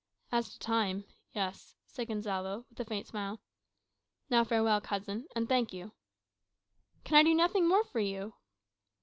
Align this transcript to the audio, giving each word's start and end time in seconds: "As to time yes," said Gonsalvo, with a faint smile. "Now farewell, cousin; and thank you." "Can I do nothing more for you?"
"As 0.31 0.51
to 0.53 0.57
time 0.59 1.05
yes," 1.31 1.75
said 1.85 2.07
Gonsalvo, 2.07 2.65
with 2.71 2.79
a 2.79 2.85
faint 2.85 3.05
smile. 3.05 3.39
"Now 4.31 4.43
farewell, 4.43 4.81
cousin; 4.81 5.27
and 5.35 5.47
thank 5.47 5.73
you." 5.73 5.91
"Can 7.03 7.17
I 7.17 7.21
do 7.23 7.35
nothing 7.35 7.67
more 7.67 7.83
for 7.83 7.99
you?" 7.99 8.33